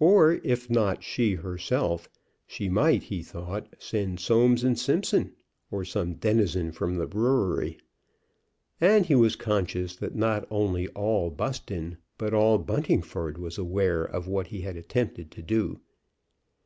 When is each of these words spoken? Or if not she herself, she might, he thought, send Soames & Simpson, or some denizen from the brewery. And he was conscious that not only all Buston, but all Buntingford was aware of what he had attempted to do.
Or 0.00 0.34
if 0.44 0.68
not 0.68 1.02
she 1.02 1.34
herself, 1.36 2.06
she 2.46 2.68
might, 2.68 3.04
he 3.04 3.22
thought, 3.22 3.72
send 3.78 4.20
Soames 4.20 4.64
& 4.74 4.76
Simpson, 4.82 5.32
or 5.70 5.82
some 5.82 6.12
denizen 6.16 6.72
from 6.72 6.96
the 6.96 7.06
brewery. 7.06 7.78
And 8.82 9.06
he 9.06 9.14
was 9.14 9.34
conscious 9.34 9.96
that 9.96 10.14
not 10.14 10.46
only 10.50 10.88
all 10.88 11.30
Buston, 11.30 11.96
but 12.18 12.34
all 12.34 12.58
Buntingford 12.58 13.38
was 13.38 13.56
aware 13.56 14.04
of 14.04 14.28
what 14.28 14.48
he 14.48 14.60
had 14.60 14.76
attempted 14.76 15.30
to 15.30 15.40
do. 15.42 15.80